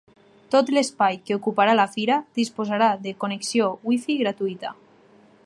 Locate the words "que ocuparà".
1.27-1.75